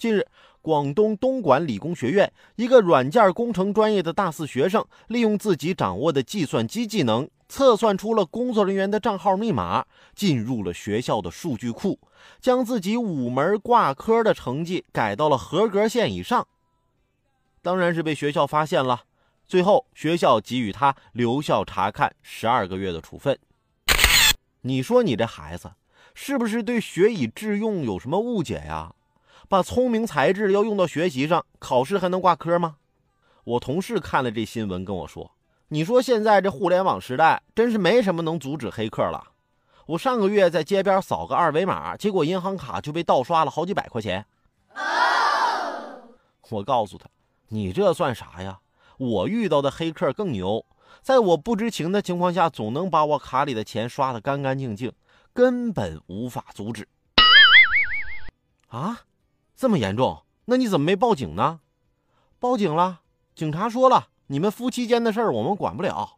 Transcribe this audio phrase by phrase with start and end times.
[0.00, 0.26] 近日，
[0.62, 9.84] 广东东莞理工学院一个软件工程专业的大四学生，利用自己掌握的计算机技能，测算出了工作人员的账号密码，
[10.14, 12.00] 进入了学校的数据库，
[12.40, 16.48] 将自己五门挂科的成绩改到了合格线以上。
[17.60, 19.02] 当然是被学校发现了，
[19.46, 23.38] 最后学校给予他留校察看十二个月的处分。
[24.62, 25.72] 你说你这孩子
[26.14, 28.94] 是不是对学以致用有什么误解呀？
[29.50, 32.76] 把聪明才智要用到学习上，考试还能挂科吗？
[33.42, 35.32] 我同事看了这新闻跟我说
[35.66, 39.32] ：“你说现在这互联网时代，真是没什么能阻止黑客了。
[39.86, 44.24] 我上个月在街边扫个二维码，结果银行卡就被盗刷了好几百块钱。”
[46.48, 47.08] 我告诉他
[47.50, 48.60] ：“你这算啥呀？
[48.98, 50.64] 我遇到的黑客更牛，
[51.02, 54.92] 在我不知情的情况下，总能把我卡里的钱刷得干干净净，
[55.32, 56.86] 根本无法阻止。”
[58.70, 59.00] 啊？
[59.60, 60.22] 这么严重？
[60.46, 61.60] 那你怎么没报警呢？
[62.38, 63.00] 报警了，
[63.34, 66.16] 警察说了，你们夫妻间的事儿我们管不了。